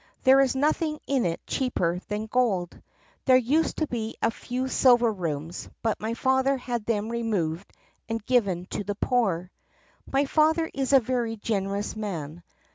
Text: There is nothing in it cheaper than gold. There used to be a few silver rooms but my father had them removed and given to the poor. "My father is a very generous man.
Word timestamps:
There 0.23 0.41
is 0.41 0.55
nothing 0.55 0.97
in 1.05 1.27
it 1.27 1.45
cheaper 1.45 1.99
than 2.07 2.25
gold. 2.25 2.81
There 3.25 3.37
used 3.37 3.77
to 3.77 3.87
be 3.87 4.15
a 4.19 4.31
few 4.31 4.67
silver 4.67 5.11
rooms 5.13 5.69
but 5.83 5.99
my 6.01 6.15
father 6.15 6.57
had 6.57 6.87
them 6.87 7.09
removed 7.09 7.71
and 8.09 8.25
given 8.25 8.65
to 8.71 8.83
the 8.83 8.95
poor. 8.95 9.51
"My 10.11 10.25
father 10.25 10.67
is 10.73 10.91
a 10.91 10.99
very 10.99 11.37
generous 11.37 11.95
man. 11.95 12.41